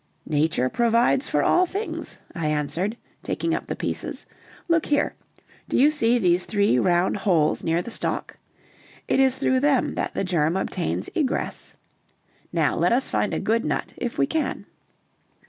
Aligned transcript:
"Nature 0.25 0.67
provides 0.67 1.27
for 1.27 1.43
all 1.43 1.67
things," 1.67 2.17
I 2.33 2.47
answered, 2.47 2.97
taking 3.21 3.53
up 3.53 3.67
the 3.67 3.75
pieces. 3.75 4.25
"Look 4.67 4.87
here, 4.87 5.13
do 5.69 5.77
you 5.77 5.91
see 5.91 6.17
these 6.17 6.45
three 6.45 6.79
round 6.79 7.17
holes 7.17 7.63
near 7.63 7.83
the 7.83 7.91
stalk? 7.91 8.37
it 9.07 9.19
is 9.19 9.37
through 9.37 9.59
them 9.59 9.93
that 9.93 10.15
the 10.15 10.23
germ 10.23 10.57
obtains 10.57 11.11
egress. 11.13 11.75
Now 12.51 12.75
let 12.75 12.93
us 12.93 13.09
find 13.09 13.31
a 13.31 13.39
good 13.39 13.63
nut 13.63 13.93
if 13.95 14.17
we 14.17 14.25
can." 14.25 14.65